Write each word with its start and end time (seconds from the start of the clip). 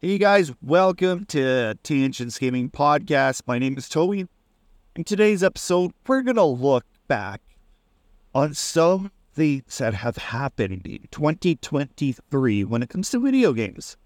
Hey 0.00 0.16
guys, 0.16 0.52
welcome 0.62 1.24
to 1.24 1.74
Tangents 1.82 2.38
Gaming 2.38 2.70
Podcast. 2.70 3.42
My 3.48 3.58
name 3.58 3.76
is 3.76 3.88
Toby. 3.88 4.28
In 4.94 5.02
today's 5.02 5.42
episode, 5.42 5.90
we're 6.06 6.22
going 6.22 6.36
to 6.36 6.44
look 6.44 6.84
back 7.08 7.40
on 8.32 8.54
some 8.54 9.10
things 9.34 9.78
that 9.78 9.94
have 9.94 10.16
happened 10.16 10.86
in 10.86 11.08
2023 11.10 12.62
when 12.62 12.84
it 12.84 12.88
comes 12.88 13.10
to 13.10 13.18
video 13.18 13.52
games. 13.52 13.96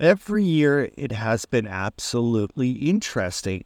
Every 0.00 0.42
year, 0.42 0.88
it 0.96 1.12
has 1.12 1.44
been 1.44 1.66
absolutely 1.66 2.70
interesting 2.70 3.64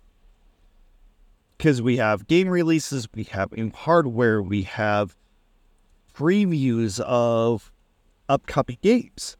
because 1.56 1.80
we 1.80 1.98
have 1.98 2.26
game 2.26 2.48
releases, 2.48 3.06
we 3.14 3.22
have 3.30 3.52
hardware, 3.76 4.42
we 4.42 4.62
have 4.62 5.14
previews 6.12 6.98
of 6.98 7.70
upcoming 8.28 8.78
games. 8.82 9.36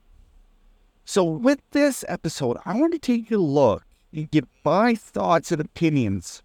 So, 1.09 1.23
with 1.23 1.61
this 1.71 2.05
episode, 2.09 2.57
I 2.65 2.75
want 2.77 2.93
to 2.93 2.99
take 2.99 3.31
a 3.31 3.37
look 3.37 3.85
and 4.13 4.29
give 4.29 4.45
my 4.65 4.97
thoughts 4.97 5.53
and 5.53 5.61
opinions 5.61 6.43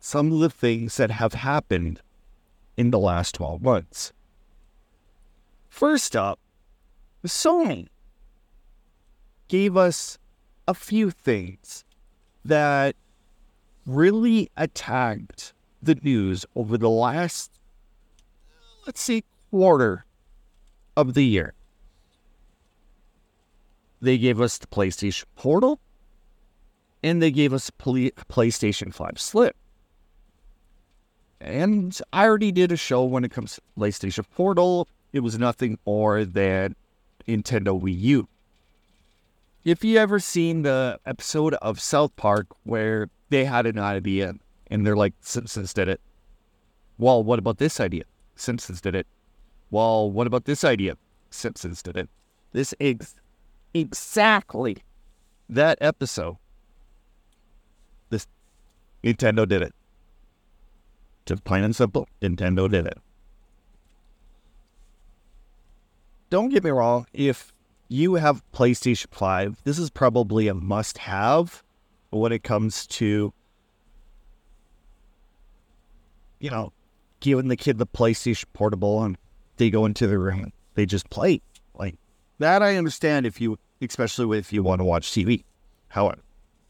some 0.00 0.32
of 0.32 0.38
the 0.38 0.48
things 0.48 0.96
that 0.96 1.10
have 1.10 1.34
happened 1.34 2.00
in 2.74 2.90
the 2.90 2.98
last 2.98 3.34
12 3.34 3.60
months. 3.60 4.14
First 5.68 6.16
up, 6.16 6.38
the 7.20 7.28
Sony 7.28 7.88
gave 9.46 9.76
us 9.76 10.18
a 10.66 10.72
few 10.72 11.10
things 11.10 11.84
that 12.46 12.96
really 13.84 14.50
attacked 14.56 15.52
the 15.82 15.96
news 15.96 16.46
over 16.56 16.78
the 16.78 16.88
last, 16.88 17.50
let's 18.86 19.02
say, 19.02 19.22
quarter 19.50 20.06
of 20.96 21.12
the 21.12 21.26
year. 21.26 21.52
They 24.00 24.18
gave 24.18 24.40
us 24.40 24.58
the 24.58 24.66
PlayStation 24.66 25.24
Portal 25.34 25.80
and 27.02 27.22
they 27.22 27.30
gave 27.30 27.52
us 27.52 27.70
PlayStation 27.70 28.92
5 28.92 29.20
Slim. 29.20 29.52
And 31.40 31.98
I 32.12 32.24
already 32.26 32.50
did 32.50 32.72
a 32.72 32.76
show 32.76 33.04
when 33.04 33.24
it 33.24 33.30
comes 33.30 33.54
to 33.54 33.62
PlayStation 33.78 34.24
Portal. 34.34 34.88
It 35.12 35.20
was 35.20 35.38
nothing 35.38 35.78
more 35.86 36.24
than 36.24 36.74
Nintendo 37.26 37.80
Wii 37.80 38.00
U. 38.00 38.28
If 39.64 39.84
you 39.84 39.98
ever 39.98 40.18
seen 40.18 40.62
the 40.62 40.98
episode 41.06 41.54
of 41.54 41.80
South 41.80 42.14
Park 42.16 42.46
where 42.64 43.08
they 43.28 43.44
had 43.44 43.66
an 43.66 43.78
idea 43.78 44.34
and 44.70 44.86
they're 44.86 44.96
like, 44.96 45.14
Simpsons 45.20 45.72
did 45.72 45.88
it. 45.88 46.00
Well, 46.98 47.22
what 47.22 47.38
about 47.38 47.58
this 47.58 47.78
idea? 47.78 48.04
Simpsons 48.34 48.80
did 48.80 48.94
it. 48.94 49.06
Well, 49.70 50.10
what 50.10 50.26
about 50.26 50.44
this 50.44 50.64
idea? 50.64 50.96
Simpsons 51.30 51.82
did 51.82 51.96
it. 51.96 52.08
This 52.52 52.74
is 52.80 53.14
exactly 53.74 54.78
that 55.48 55.78
episode. 55.80 56.36
This 58.10 58.26
Nintendo 59.02 59.46
did 59.46 59.62
it. 59.62 59.74
Just 61.26 61.44
plain 61.44 61.64
and 61.64 61.76
simple, 61.76 62.08
Nintendo 62.22 62.70
did 62.70 62.86
it. 62.86 62.98
Don't 66.30 66.50
get 66.50 66.64
me 66.64 66.70
wrong, 66.70 67.06
if 67.12 67.52
you 67.88 68.14
have 68.14 68.42
PlayStation 68.52 69.06
5, 69.10 69.62
this 69.64 69.78
is 69.78 69.90
probably 69.90 70.48
a 70.48 70.54
must 70.54 70.98
have 70.98 71.62
when 72.10 72.32
it 72.32 72.42
comes 72.42 72.86
to, 72.86 73.32
you 76.38 76.50
know, 76.50 76.72
giving 77.20 77.48
the 77.48 77.56
kid 77.56 77.78
the 77.78 77.86
PlayStation 77.86 78.44
Portable 78.52 79.02
and 79.02 79.16
they 79.56 79.70
go 79.70 79.86
into 79.86 80.06
the 80.06 80.18
room, 80.18 80.44
and 80.44 80.52
they 80.74 80.86
just 80.86 81.10
play. 81.10 81.40
That, 82.38 82.62
I 82.62 82.76
understand 82.76 83.26
if 83.26 83.40
you, 83.40 83.58
especially 83.80 84.38
if 84.38 84.52
you 84.52 84.62
want 84.62 84.80
to 84.80 84.84
watch 84.84 85.10
TV. 85.10 85.44
However, 85.88 86.22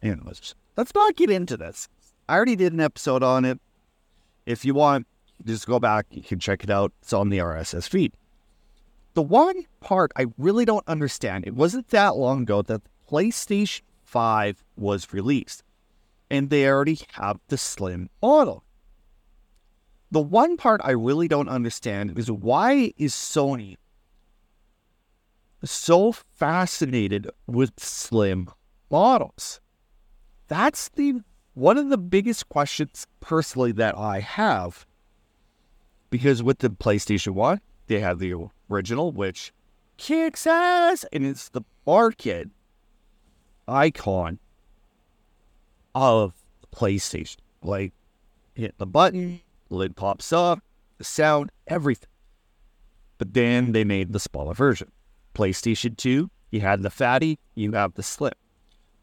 anyways, 0.02 0.54
let's 0.76 0.94
not 0.94 1.16
get 1.16 1.30
into 1.30 1.56
this. 1.56 1.88
I 2.28 2.36
already 2.36 2.56
did 2.56 2.72
an 2.72 2.80
episode 2.80 3.22
on 3.22 3.44
it. 3.44 3.60
If 4.46 4.64
you 4.64 4.74
want, 4.74 5.06
just 5.44 5.66
go 5.66 5.78
back. 5.78 6.06
You 6.10 6.22
can 6.22 6.38
check 6.38 6.64
it 6.64 6.70
out. 6.70 6.92
It's 7.02 7.12
on 7.12 7.28
the 7.28 7.38
RSS 7.38 7.88
feed. 7.88 8.12
The 9.14 9.22
one 9.22 9.64
part 9.80 10.12
I 10.16 10.26
really 10.36 10.64
don't 10.64 10.86
understand, 10.86 11.46
it 11.46 11.54
wasn't 11.54 11.88
that 11.88 12.16
long 12.16 12.42
ago 12.42 12.62
that 12.62 12.82
PlayStation 13.10 13.82
5 14.04 14.62
was 14.76 15.12
released, 15.12 15.64
and 16.30 16.50
they 16.50 16.66
already 16.66 17.00
have 17.12 17.40
the 17.48 17.58
slim 17.58 18.10
model. 18.22 18.64
The 20.10 20.20
one 20.20 20.56
part 20.56 20.80
I 20.84 20.92
really 20.92 21.28
don't 21.28 21.48
understand 21.48 22.18
is 22.18 22.30
why 22.30 22.92
is 22.96 23.12
Sony 23.12 23.76
so 25.64 26.12
fascinated 26.12 27.30
with 27.46 27.78
slim 27.78 28.50
models? 28.90 29.60
That's 30.48 30.88
the 30.90 31.20
one 31.54 31.76
of 31.76 31.88
the 31.88 31.98
biggest 31.98 32.48
questions 32.48 33.06
personally 33.20 33.72
that 33.72 33.96
I 33.96 34.20
have. 34.20 34.86
Because 36.10 36.42
with 36.42 36.58
the 36.58 36.70
PlayStation 36.70 37.32
1, 37.32 37.60
they 37.88 38.00
have 38.00 38.18
the 38.18 38.34
original, 38.70 39.12
which 39.12 39.52
kicks 39.96 40.46
ass, 40.46 41.04
and 41.12 41.26
it's 41.26 41.48
the 41.48 41.62
market 41.86 42.48
icon 43.66 44.38
of 45.94 46.32
PlayStation. 46.74 47.38
Like, 47.62 47.92
hit 48.54 48.78
the 48.78 48.86
button, 48.86 49.40
lid 49.68 49.96
pops 49.96 50.32
up, 50.32 50.60
the 50.98 51.04
sound, 51.04 51.50
everything. 51.66 52.08
But 53.18 53.34
then 53.34 53.72
they 53.72 53.84
made 53.84 54.12
the 54.12 54.20
smaller 54.20 54.54
version. 54.54 54.92
PlayStation 55.38 55.96
2, 55.96 56.28
you 56.50 56.60
had 56.60 56.82
the 56.82 56.90
fatty, 56.90 57.38
you 57.54 57.70
have 57.72 57.94
the 57.94 58.02
slim. 58.02 58.32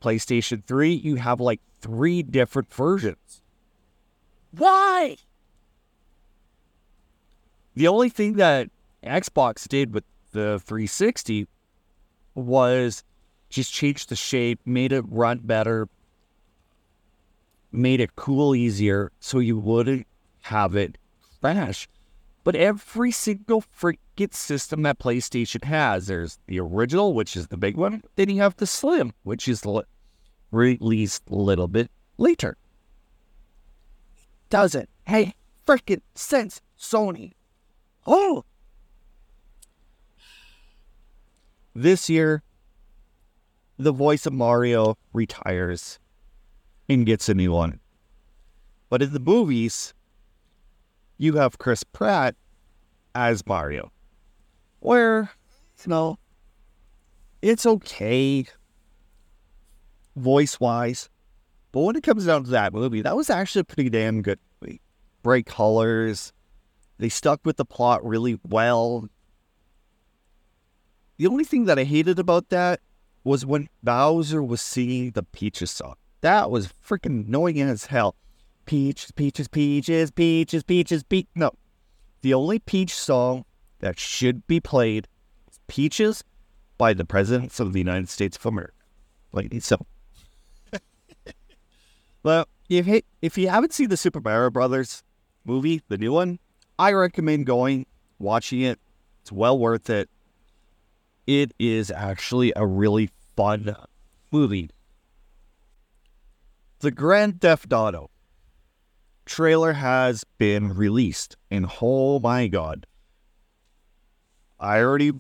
PlayStation 0.02 0.66
3, 0.66 0.94
you 0.94 1.16
have 1.16 1.40
like 1.40 1.62
three 1.80 2.22
different 2.22 2.74
versions. 2.74 3.42
Why? 4.52 5.16
The 7.74 7.88
only 7.88 8.10
thing 8.10 8.34
that 8.34 8.70
Xbox 9.02 9.66
did 9.66 9.94
with 9.94 10.04
the 10.34 10.60
360 10.66 11.48
was 12.34 13.06
just 13.50 13.72
change 13.72 14.08
the 14.08 14.18
shape, 14.18 14.60
made 14.66 14.92
it 14.92 15.06
run 15.08 15.40
better, 15.40 15.88
made 17.72 18.02
it 18.02 18.18
cool 18.18 18.54
easier 18.54 19.10
so 19.22 19.40
you 19.40 19.58
wouldn't 19.58 20.06
have 20.42 20.76
it 20.76 20.98
crash. 21.40 21.88
But 22.44 22.58
every 22.58 23.12
single 23.12 23.62
freaking 23.62 24.00
system 24.34 24.84
that 24.84 25.00
PlayStation 25.00 25.64
has, 25.64 26.08
there's 26.08 26.40
the 26.48 26.60
original, 26.60 27.14
which 27.14 27.36
is 27.36 27.48
the 27.48 27.58
big 27.58 27.78
one. 27.78 28.04
Then 28.16 28.30
you 28.30 28.42
have 28.42 28.56
the 28.56 28.68
Slim, 28.68 29.14
which 29.24 29.48
is 29.48 29.64
released 30.52 31.24
a 31.30 31.36
little 31.36 31.68
bit 31.68 31.92
later. 32.18 32.58
Doesn't 34.50 34.90
hey 35.06 35.34
freaking 35.66 36.02
sense, 36.14 36.62
Sony. 36.80 37.34
Oh, 38.08 38.46
this 41.74 42.10
year, 42.10 42.44
the 43.78 43.92
voice 43.92 44.26
of 44.26 44.34
Mario 44.34 44.98
retires 45.12 46.00
and 46.88 47.06
gets 47.06 47.28
a 47.28 47.34
new 47.34 47.52
one. 47.52 47.80
But 48.90 49.02
in 49.02 49.12
the 49.12 49.20
movies, 49.20 49.94
you 51.18 51.34
have 51.34 51.58
Chris 51.58 51.84
Pratt 51.84 52.36
as 53.14 53.46
Mario, 53.46 53.92
where, 54.86 55.32
you 55.84 55.90
know, 55.90 56.18
it's 57.42 57.66
okay 57.66 58.48
voice 60.16 60.60
wise. 60.60 61.10
But 61.72 61.82
when 61.82 61.96
it 61.96 62.04
comes 62.04 62.26
down 62.26 62.46
to 62.46 62.50
that 62.52 62.74
movie, 62.74 63.02
that 63.02 63.18
was 63.18 63.30
actually 63.30 63.62
a 63.62 63.66
pretty 63.66 63.90
damn 63.90 64.22
good 64.22 64.40
movie. 64.62 64.82
Bright 65.24 65.46
colors. 65.46 66.32
They 66.98 67.10
stuck 67.10 67.42
with 67.44 67.58
the 67.58 67.66
plot 67.66 68.06
really 68.06 68.40
well. 68.48 69.10
The 71.18 71.28
only 71.28 71.44
thing 71.44 71.66
that 71.66 71.80
I 71.80 71.84
hated 71.84 72.20
about 72.20 72.50
that 72.50 72.80
was 73.24 73.46
when 73.46 73.68
Bowser 73.84 74.42
was 74.42 74.62
singing 74.62 75.12
the 75.12 75.24
Peaches 75.24 75.72
song. 75.72 75.96
That 76.22 76.50
was 76.50 76.70
freaking 76.88 77.28
annoying 77.28 77.60
as 77.60 77.88
hell. 77.88 78.16
Peaches, 78.66 79.12
peaches, 79.12 79.48
peaches, 79.48 80.12
peaches, 80.12 80.64
peaches, 80.64 81.04
peach. 81.04 81.28
No. 81.36 81.52
The 82.22 82.34
only 82.34 82.60
Peach 82.60 82.96
song 82.96 83.46
that 83.80 84.00
should 84.00 84.46
be 84.48 84.60
played 84.60 85.08
Peaches 85.68 86.24
by 86.78 86.94
the 86.94 87.06
Presidents 87.06 87.60
of 87.60 87.74
the 87.74 87.80
United 87.80 88.10
States 88.10 88.38
of 88.38 88.46
America. 88.46 88.74
Like, 89.32 89.52
so. 89.62 89.78
well, 92.24 92.48
if, 92.70 93.04
if 93.22 93.38
you 93.38 93.50
haven't 93.50 93.74
seen 93.74 93.90
the 93.90 93.98
Super 93.98 94.22
Mario 94.22 94.50
Brothers 94.50 95.04
movie, 95.44 95.82
the 95.88 95.98
new 95.98 96.14
one, 96.14 96.40
I 96.78 96.92
recommend 96.92 97.46
going, 97.46 97.86
watching 98.20 98.62
it. 98.62 98.80
It's 99.22 99.32
well 99.32 99.58
worth 99.58 99.90
it 99.90 100.10
it 101.28 101.54
is 101.58 101.92
actually 101.92 102.54
a 102.56 102.66
really 102.66 103.10
fun 103.36 103.76
movie. 104.32 104.70
The 106.80 106.92
Grand 106.92 107.42
Theft 107.42 107.72
Auto 107.74 108.10
trailer 109.26 109.74
has 109.74 110.24
been 110.38 110.76
released, 110.76 111.36
and 111.50 111.68
oh 111.82 112.20
my 112.20 112.48
god, 112.48 112.86
I 114.66 114.82
already 114.82 115.12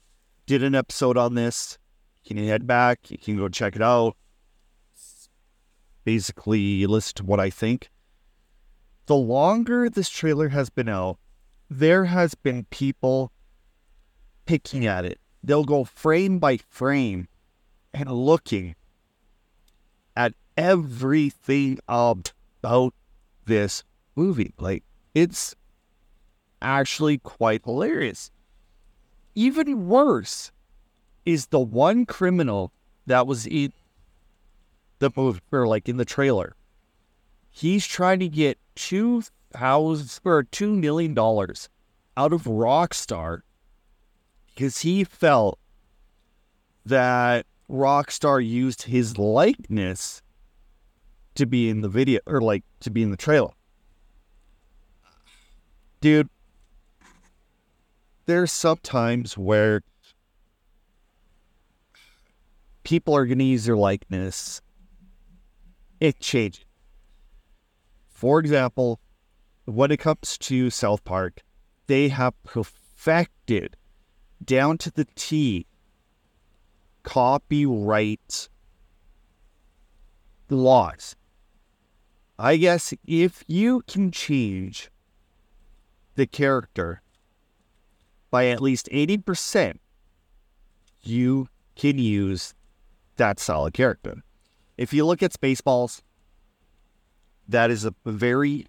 did 0.47 0.63
an 0.63 0.73
episode 0.73 1.17
on 1.17 1.35
this. 1.35 1.77
you 2.23 2.35
can 2.35 2.47
head 2.47 2.65
back. 2.65 3.11
You 3.11 3.17
can 3.19 3.37
go 3.37 3.47
check 3.47 3.75
it 3.75 3.81
out. 3.81 4.17
Basically, 6.03 6.85
list 6.87 7.21
what 7.21 7.39
I 7.39 7.51
think. 7.51 7.89
The 9.05 9.15
longer 9.15 9.87
this 9.87 10.09
trailer 10.09 10.49
has 10.49 10.71
been 10.71 10.89
out, 10.89 11.19
there 11.69 12.05
has 12.05 12.33
been 12.33 12.65
people 12.71 13.31
picking 14.47 14.87
at 14.87 15.05
it. 15.05 15.19
They'll 15.43 15.63
go 15.63 15.83
frame 15.83 16.39
by 16.39 16.57
frame 16.57 17.27
and 17.93 18.09
looking 18.11 18.75
at 20.17 20.33
everything 20.57 21.77
about 21.87 22.93
this 23.45 23.83
movie. 24.15 24.55
Like, 24.57 24.83
it's 25.13 25.55
actually 26.63 27.19
quite 27.19 27.63
hilarious. 27.63 28.31
Even 29.35 29.87
worse 29.87 30.51
is 31.25 31.47
the 31.47 31.59
one 31.59 32.05
criminal 32.05 32.71
that 33.05 33.27
was 33.27 33.45
in 33.45 33.73
the 34.99 35.11
movie, 35.15 35.41
or 35.51 35.67
like 35.67 35.89
in 35.89 35.97
the 35.97 36.05
trailer. 36.05 36.55
He's 37.51 37.85
trying 37.85 38.19
to 38.19 38.29
get 38.29 38.57
two 38.75 39.23
thousand 39.51 40.21
or 40.23 40.43
two 40.43 40.73
million 40.73 41.13
dollars 41.13 41.69
out 42.17 42.33
of 42.33 42.43
Rockstar 42.43 43.41
because 44.47 44.79
he 44.79 45.03
felt 45.03 45.59
that 46.85 47.45
Rockstar 47.69 48.45
used 48.45 48.83
his 48.83 49.17
likeness 49.17 50.21
to 51.35 51.45
be 51.45 51.69
in 51.69 51.81
the 51.81 51.89
video 51.89 52.21
or 52.25 52.39
like 52.39 52.63
to 52.79 52.89
be 52.89 53.03
in 53.03 53.11
the 53.11 53.17
trailer. 53.17 53.51
Dude, 55.99 56.29
there's 58.25 58.51
sometimes 58.51 59.37
where 59.37 59.81
people 62.83 63.15
are 63.15 63.25
going 63.25 63.39
to 63.39 63.45
use 63.45 63.65
their 63.65 63.77
likeness. 63.77 64.61
It 65.99 66.19
changes. 66.19 66.65
For 68.09 68.39
example, 68.39 68.99
when 69.65 69.91
it 69.91 69.97
comes 69.97 70.37
to 70.37 70.69
South 70.69 71.03
Park, 71.03 71.41
they 71.87 72.09
have 72.09 72.41
perfected 72.43 73.75
down 74.43 74.77
to 74.79 74.91
the 74.91 75.05
T 75.15 75.65
copyright 77.03 78.49
laws. 80.49 81.15
I 82.37 82.57
guess 82.57 82.93
if 83.05 83.43
you 83.47 83.81
can 83.87 84.11
change 84.11 84.89
the 86.15 86.25
character 86.25 87.01
by 88.31 88.47
at 88.47 88.61
least 88.61 88.89
80%, 88.91 89.77
you 91.03 91.47
can 91.75 91.97
use 91.97 92.53
that 93.17 93.39
solid 93.39 93.73
character. 93.73 94.23
If 94.77 94.93
you 94.93 95.05
look 95.05 95.23
at 95.23 95.31
Spaceballs, 95.31 96.01
that 97.47 97.69
is 97.71 97.85
a 97.85 97.93
very 98.05 98.67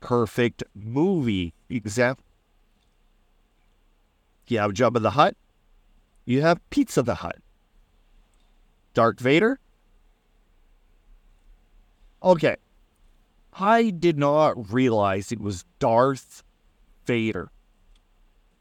perfect 0.00 0.64
movie 0.74 1.52
example. 1.68 2.24
You 4.46 4.58
have 4.58 4.72
Jabba 4.72 5.02
the 5.02 5.10
Hutt, 5.10 5.36
you 6.24 6.40
have 6.42 6.58
Pizza 6.70 7.02
the 7.02 7.16
Hutt. 7.16 7.36
Darth 8.94 9.20
Vader? 9.20 9.60
Okay. 12.22 12.56
I 13.60 13.90
did 13.90 14.18
not 14.18 14.72
realize 14.72 15.30
it 15.30 15.40
was 15.40 15.64
Darth 15.78 16.42
Vader. 17.04 17.50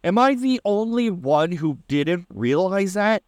Am 0.03 0.17
I 0.17 0.35
the 0.35 0.61
only 0.63 1.09
one 1.09 1.53
who 1.53 1.79
didn't 1.88 2.27
realize 2.33 2.94
that? 2.94 3.23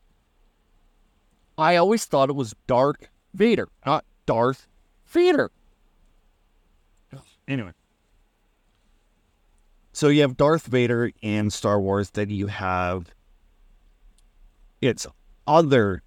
I 1.57 1.75
always 1.75 2.05
thought 2.05 2.29
it 2.29 2.35
was 2.35 2.55
Dark 2.67 3.09
Vader, 3.33 3.67
not 3.85 4.05
Darth 4.25 4.67
Vader. 5.05 5.51
Anyway. 7.47 7.71
So 9.91 10.07
you 10.07 10.21
have 10.21 10.37
Darth 10.37 10.67
Vader 10.67 11.11
in 11.21 11.49
Star 11.49 11.81
Wars, 11.81 12.11
then 12.11 12.29
you 12.29 12.47
have 12.47 13.07
its 14.81 15.07
other 15.47 16.03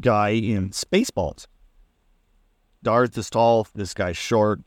guy 0.00 0.30
in 0.30 0.70
Spaceballs. 0.70 1.46
Darth 2.82 3.16
is 3.18 3.28
tall, 3.28 3.68
this 3.74 3.92
guy's 3.92 4.16
short. 4.16 4.60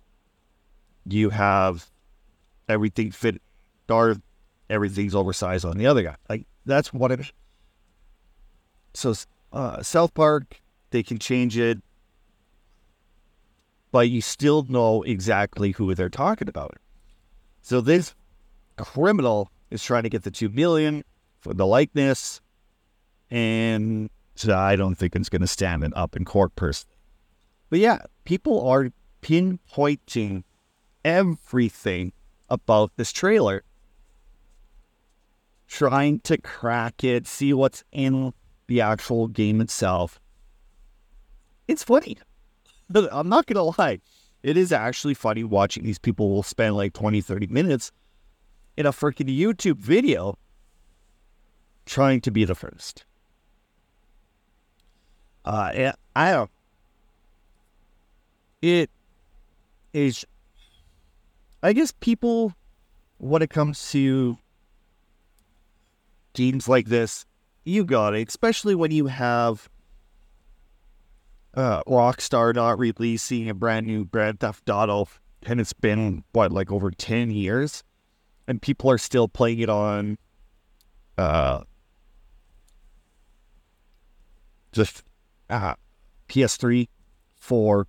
You 1.06 1.31
have 1.31 1.89
everything 2.69 3.12
fit 3.12 3.41
Darth, 3.88 4.21
everything's 4.74 5.14
oversized 5.14 5.66
on 5.66 5.78
the 5.78 5.86
other 5.86 6.02
guy. 6.02 6.16
Like 6.28 6.46
that's 6.66 6.92
what 6.92 7.12
it. 7.12 7.31
So 8.94 9.14
uh, 9.52 9.84
South 9.84 10.14
Park, 10.14 10.62
they 10.90 11.04
can 11.04 11.20
change 11.20 11.58
it, 11.58 11.80
but 13.92 14.10
you 14.10 14.22
still 14.22 14.66
know 14.68 15.04
exactly 15.04 15.72
who 15.72 15.94
they're 15.94 16.10
talking 16.10 16.50
about. 16.50 16.75
So 17.62 17.80
this 17.80 18.16
criminal 18.78 19.52
is 19.70 19.84
trying 19.84 20.04
to 20.04 20.10
get 20.10 20.24
the 20.24 20.31
two 20.31 20.50
million 20.50 21.04
for 21.40 21.54
the 21.54 21.66
likeness, 21.66 22.42
and 23.30 24.10
so 24.36 24.58
I 24.58 24.76
don't 24.76 24.96
think 24.96 25.16
it's 25.16 25.30
going 25.30 25.42
to 25.42 25.48
stand 25.48 25.84
it 25.84 25.94
up 25.96 26.16
in 26.16 26.26
court 26.26 26.56
personally. 26.56 26.98
But 27.69 27.80
yeah, 27.80 28.00
people 28.24 28.68
are 28.68 28.90
pinpointing 29.22 30.44
everything 31.06 32.14
about 32.50 32.92
this 32.98 33.12
trailer, 33.12 33.64
trying 35.74 36.20
to 36.20 36.38
crack 36.38 37.04
it, 37.04 37.25
see 37.25 37.52
what's 37.52 37.84
in 37.92 38.31
the 38.68 38.80
actual 38.80 39.28
game 39.28 39.60
itself. 39.60 40.20
It's 41.68 41.84
funny. 41.84 42.16
I'm 43.12 43.28
not 43.28 43.48
going 43.48 43.56
to 43.56 43.81
lie. 43.81 44.00
It 44.44 44.56
is 44.56 44.72
actually 44.72 45.16
funny 45.16 45.44
watching 45.44 45.84
these 45.84 45.98
people 45.98 46.30
will 46.30 46.44
spend 46.44 46.75
like 46.75 46.94
20, 46.94 47.22
30 47.22 47.48
minutes 47.48 47.92
in 48.78 48.86
a 48.86 48.92
freaking 48.92 49.36
YouTube 49.36 49.78
video 49.78 50.38
trying 51.88 52.22
to 52.22 52.30
be 52.30 52.46
the 52.46 52.54
first. 52.54 53.06
Uh, 55.44 55.92
I 56.16 56.31
don't. 56.31 56.52
It 58.62 58.92
is. 59.92 60.24
I 61.64 61.74
guess 61.74 61.92
people, 61.92 62.54
when 63.18 63.42
it 63.42 63.50
comes 63.50 63.92
to 63.92 64.38
games 66.33 66.68
like 66.68 66.88
this, 66.88 67.25
you 67.63 67.85
got 67.85 68.15
it, 68.15 68.27
especially 68.27 68.75
when 68.75 68.91
you 68.91 69.07
have 69.07 69.69
uh, 71.53 71.83
Rockstar 71.83 72.54
not 72.54 72.80
releasing 72.80 73.49
a 73.49 73.54
brand 73.54 73.87
new 73.87 74.06
Grand 74.06 74.40
Theft 74.40 74.69
Auto, 74.69 75.07
and 75.44 75.59
it's 75.59 75.73
been 75.73 76.23
what 76.33 76.52
like 76.52 76.71
over 76.71 76.92
ten 76.92 77.31
years, 77.31 77.83
and 78.47 78.61
people 78.61 78.90
are 78.90 78.97
still 78.97 79.28
playing 79.28 79.59
it 79.59 79.69
on, 79.69 80.18
uh, 81.18 81.61
just 84.71 85.04
uh, 85.49 85.75
PS3, 86.28 86.87
four, 87.35 87.87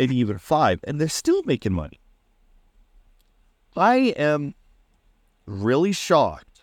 and 0.00 0.10
even 0.10 0.38
five, 0.38 0.80
and 0.84 1.00
they're 1.00 1.08
still 1.08 1.42
making 1.44 1.72
money. 1.72 2.00
I 3.76 4.14
am 4.16 4.54
really 5.46 5.92
shocked 5.92 6.53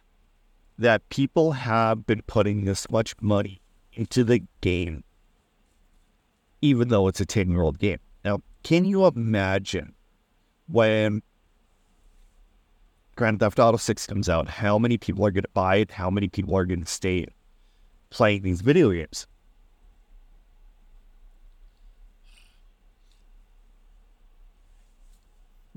that 0.81 1.07
people 1.09 1.51
have 1.51 2.07
been 2.07 2.23
putting 2.23 2.65
this 2.65 2.89
much 2.89 3.13
money 3.21 3.61
into 3.93 4.23
the 4.23 4.41
game, 4.61 5.03
even 6.59 6.88
though 6.88 7.07
it's 7.07 7.21
a 7.21 7.25
10 7.25 7.51
year 7.51 7.61
old 7.61 7.77
game. 7.77 8.00
Now, 8.25 8.41
can 8.63 8.85
you 8.85 9.05
imagine 9.05 9.93
when 10.67 11.21
Grand 13.15 13.39
Theft 13.39 13.59
Auto 13.59 13.77
6 13.77 14.07
comes 14.07 14.27
out, 14.27 14.47
how 14.47 14.79
many 14.79 14.97
people 14.97 15.23
are 15.23 15.29
going 15.29 15.43
to 15.43 15.50
buy 15.53 15.75
it? 15.75 15.91
How 15.91 16.09
many 16.09 16.27
people 16.27 16.57
are 16.57 16.65
going 16.65 16.83
to 16.83 16.91
stay 16.91 17.27
playing 18.09 18.41
these 18.41 18.61
video 18.61 18.91
games? 18.91 19.27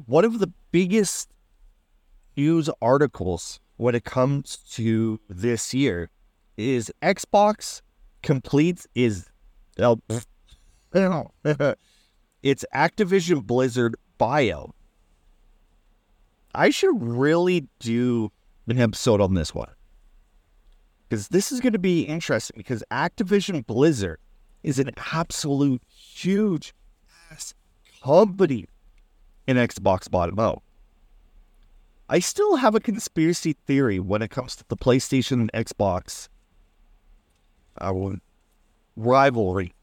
One 0.06 0.24
of 0.24 0.38
the 0.38 0.50
biggest 0.72 1.28
news 2.36 2.70
articles 2.80 3.60
when 3.76 3.94
it 3.94 4.04
comes 4.04 4.56
to 4.72 5.20
this 5.28 5.74
year 5.74 6.10
is 6.56 6.92
Xbox 7.02 7.82
completes 8.22 8.86
is 8.94 9.28
it's 12.42 12.64
Activision 12.74 13.44
Blizzard 13.44 13.96
bio. 14.18 14.74
I 16.54 16.70
should 16.70 17.02
really 17.02 17.66
do 17.80 18.30
an 18.68 18.80
episode 18.80 19.20
on 19.20 19.34
this 19.34 19.54
one 19.54 19.70
because 21.08 21.28
this 21.28 21.52
is 21.52 21.60
going 21.60 21.72
to 21.72 21.78
be 21.78 22.02
interesting 22.02 22.54
because 22.56 22.82
Activision 22.90 23.66
Blizzard 23.66 24.18
is 24.62 24.78
an 24.78 24.90
absolute 25.12 25.82
huge 25.88 26.74
ass 27.30 27.54
company 28.02 28.66
in 29.46 29.56
Xbox 29.56 30.10
bottom 30.10 30.38
out. 30.38 30.63
I 32.08 32.18
still 32.18 32.56
have 32.56 32.74
a 32.74 32.80
conspiracy 32.80 33.54
theory 33.66 33.98
when 33.98 34.20
it 34.20 34.30
comes 34.30 34.56
to 34.56 34.64
the 34.68 34.76
PlayStation 34.76 35.40
and 35.40 35.52
Xbox. 35.52 36.28
Will 37.80 38.16
rivalry. 38.96 39.74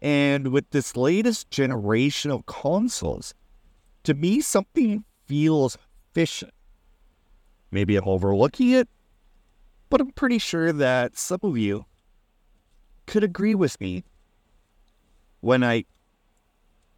And 0.00 0.48
with 0.48 0.70
this 0.70 0.96
latest 0.96 1.50
generation 1.50 2.30
of 2.30 2.46
consoles, 2.46 3.34
to 4.04 4.14
me, 4.14 4.40
something 4.40 5.04
feels 5.26 5.76
fishy. 6.12 6.48
Maybe 7.70 7.96
I'm 7.96 8.06
overlooking 8.06 8.70
it, 8.70 8.88
but 9.90 10.00
I'm 10.00 10.12
pretty 10.12 10.38
sure 10.38 10.72
that 10.72 11.18
some 11.18 11.40
of 11.42 11.58
you 11.58 11.86
could 13.06 13.24
agree 13.24 13.54
with 13.54 13.80
me 13.80 14.04
when 15.40 15.64
I 15.64 15.84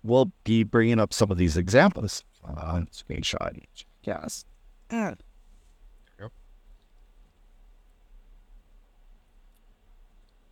will 0.02 0.32
be 0.44 0.64
bringing 0.64 0.98
up 0.98 1.12
some 1.12 1.30
of 1.30 1.38
these 1.38 1.56
examples. 1.56 2.24
Uh, 2.44 2.82
screenshot 2.92 3.56
each. 3.56 3.86
Yes. 4.02 4.44
Uh, 4.90 5.14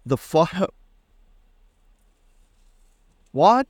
the 0.08 0.16
fuck. 0.16 0.74
What 3.32 3.66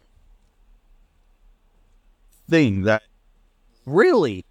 thing 2.49 2.82
that 2.82 3.02
really 3.85 4.44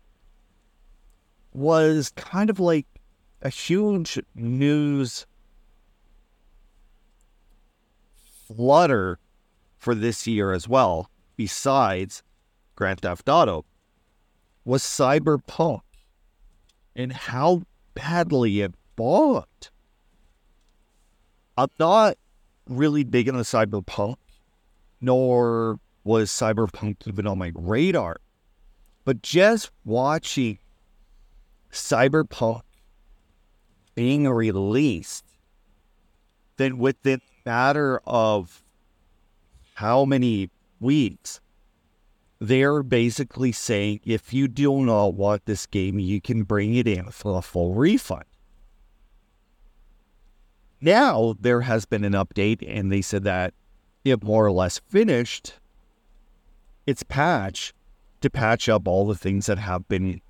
was 1.53 2.11
kind 2.15 2.49
of 2.49 2.59
like 2.59 2.85
a 3.41 3.49
huge 3.49 4.19
news 4.35 5.25
flutter 8.47 9.17
for 9.77 9.95
this 9.95 10.27
year 10.27 10.51
as 10.51 10.67
well, 10.67 11.09
besides 11.35 12.21
Grand 12.75 13.01
Theft 13.01 13.27
Auto, 13.29 13.65
was 14.67 14.83
Cyberpunk 14.83 15.79
and 16.93 17.13
how 17.13 17.63
badly 17.93 18.59
it 18.59 18.73
bombed. 18.97 19.69
I'm 21.57 21.69
not 21.79 22.17
really 22.67 23.05
big 23.05 23.29
into 23.29 23.39
Cyberpunk, 23.41 24.17
nor 24.99 25.79
was 26.03 26.29
Cyberpunk 26.29 27.07
even 27.07 27.25
on 27.27 27.37
my 27.37 27.53
radar. 27.55 28.17
But 29.05 29.21
just 29.21 29.71
watching 29.85 30.59
Cyberpunk 31.71 32.63
being 33.95 34.27
released, 34.27 35.23
then 36.57 36.77
within 36.77 37.21
matter 37.45 38.01
of 38.05 38.61
how 39.75 40.03
many 40.03 40.49
weeks, 40.81 41.39
they're 42.47 42.83
basically 42.83 43.51
saying 43.51 43.99
if 44.05 44.33
you 44.33 44.47
do 44.47 44.85
not 44.85 45.13
want 45.13 45.45
this 45.45 45.65
game, 45.65 45.99
you 45.99 46.21
can 46.21 46.43
bring 46.43 46.75
it 46.75 46.87
in 46.87 47.11
for 47.11 47.37
a 47.37 47.41
full 47.41 47.73
refund. 47.73 48.25
Now 50.79 51.35
there 51.39 51.61
has 51.61 51.85
been 51.85 52.03
an 52.03 52.13
update, 52.13 52.63
and 52.67 52.91
they 52.91 53.01
said 53.01 53.23
that 53.23 53.53
it 54.03 54.23
more 54.23 54.45
or 54.45 54.51
less 54.51 54.79
finished 54.89 55.53
its 56.85 57.03
patch 57.03 57.73
to 58.21 58.29
patch 58.29 58.69
up 58.69 58.87
all 58.87 59.05
the 59.05 59.15
things 59.15 59.47
that 59.47 59.57
have 59.57 59.87
been 59.87 60.21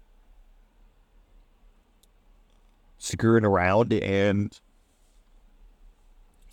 screwing 2.98 3.46
around 3.46 3.94
and 3.94 4.60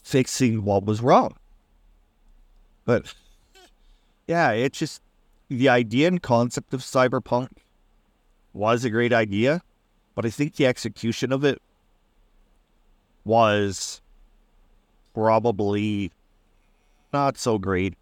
fixing 0.02 0.64
what 0.64 0.84
was 0.84 1.00
wrong. 1.00 1.34
But 2.84 3.14
yeah, 4.26 4.50
it 4.50 4.74
just 4.74 5.00
the 5.58 5.68
idea 5.68 6.08
and 6.08 6.22
concept 6.22 6.74
of 6.74 6.80
cyberpunk 6.80 7.48
was 8.52 8.84
a 8.84 8.90
great 8.90 9.12
idea, 9.12 9.62
but 10.14 10.24
I 10.24 10.30
think 10.30 10.56
the 10.56 10.66
execution 10.66 11.32
of 11.32 11.44
it 11.44 11.60
was 13.24 14.00
probably 15.14 16.12
not 17.12 17.38
so 17.38 17.58
great. 17.58 17.94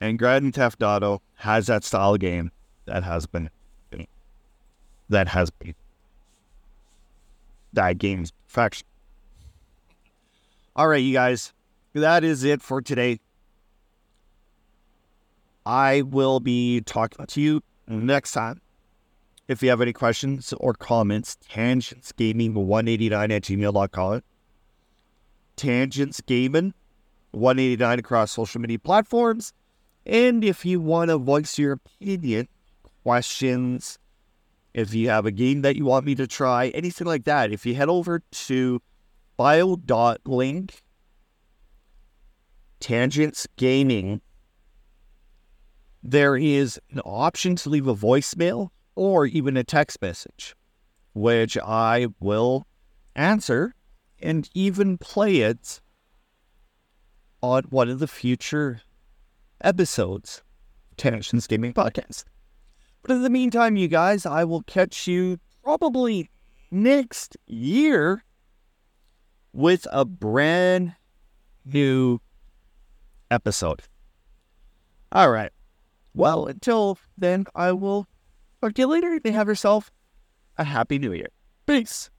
And 0.00 0.18
Grand 0.18 0.54
Theft 0.54 0.82
Auto 0.82 1.22
has 1.36 1.66
that 1.66 1.84
style 1.84 2.16
game 2.16 2.50
that 2.84 3.02
has 3.02 3.26
been 3.26 3.50
that 5.08 5.28
has 5.28 5.50
been 5.50 5.74
that 7.72 7.98
game's 7.98 8.30
perfection. 8.30 8.86
All 10.76 10.88
right, 10.88 11.02
you 11.02 11.12
guys, 11.12 11.52
that 11.92 12.24
is 12.24 12.42
it 12.42 12.62
for 12.62 12.80
today. 12.80 13.20
I 15.66 16.02
will 16.02 16.40
be 16.40 16.80
talking 16.82 17.24
to 17.26 17.40
you 17.40 17.62
next 17.86 18.32
time. 18.32 18.60
If 19.46 19.62
you 19.62 19.68
have 19.70 19.80
any 19.80 19.92
questions 19.92 20.54
or 20.58 20.72
comments, 20.74 21.36
tangentsgaming189 21.50 23.30
at 23.30 23.42
gmail.com. 23.42 24.22
Tangents 25.56 26.20
Gaming 26.22 26.74
189 27.32 27.98
across 27.98 28.32
social 28.32 28.60
media 28.60 28.78
platforms. 28.78 29.52
And 30.06 30.44
if 30.44 30.64
you 30.64 30.80
want 30.80 31.10
to 31.10 31.18
voice 31.18 31.58
your 31.58 31.72
opinion, 31.72 32.48
questions, 33.02 33.98
if 34.72 34.94
you 34.94 35.08
have 35.08 35.26
a 35.26 35.30
game 35.30 35.62
that 35.62 35.76
you 35.76 35.84
want 35.84 36.06
me 36.06 36.14
to 36.16 36.26
try, 36.26 36.68
anything 36.68 37.06
like 37.06 37.24
that, 37.24 37.52
if 37.52 37.64
you 37.64 37.74
head 37.74 37.88
over 37.88 38.22
to 38.30 38.82
bio.link 39.36 40.82
tangents 42.80 43.46
gaming, 43.56 44.20
there 46.04 46.36
is 46.36 46.78
an 46.90 47.00
option 47.00 47.56
to 47.56 47.70
leave 47.70 47.86
a 47.86 47.94
voicemail 47.94 48.68
or 48.94 49.24
even 49.24 49.56
a 49.56 49.64
text 49.64 50.02
message, 50.02 50.54
which 51.14 51.56
I 51.56 52.08
will 52.20 52.66
answer 53.16 53.74
and 54.20 54.48
even 54.54 54.98
play 54.98 55.38
it 55.38 55.80
on 57.40 57.64
one 57.70 57.88
of 57.88 58.00
the 58.00 58.06
future 58.06 58.82
episodes 59.62 60.42
Tangents 60.98 61.46
Gaming 61.46 61.72
Podcast. 61.72 62.24
But 63.02 63.12
in 63.12 63.22
the 63.22 63.30
meantime, 63.30 63.76
you 63.76 63.88
guys, 63.88 64.26
I 64.26 64.44
will 64.44 64.62
catch 64.62 65.06
you 65.06 65.38
probably 65.62 66.30
next 66.70 67.36
year 67.46 68.24
with 69.54 69.86
a 69.90 70.04
brand 70.04 70.96
new 71.64 72.20
episode. 73.30 73.82
All 75.10 75.30
right. 75.30 75.50
Well, 76.14 76.46
until 76.46 76.98
then, 77.18 77.46
I 77.54 77.72
will 77.72 78.06
talk 78.62 78.74
to 78.74 78.82
you 78.82 78.86
later. 78.86 79.20
May 79.24 79.32
have 79.32 79.48
yourself 79.48 79.90
a 80.56 80.64
happy 80.64 80.98
new 80.98 81.12
year. 81.12 81.28
Peace. 81.66 82.10